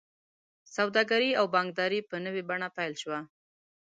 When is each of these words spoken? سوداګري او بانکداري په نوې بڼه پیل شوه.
سوداګري 0.75 1.31
او 1.39 1.45
بانکداري 1.53 1.99
په 2.09 2.15
نوې 2.25 2.43
بڼه 2.49 2.67
پیل 2.77 2.93
شوه. 3.01 3.19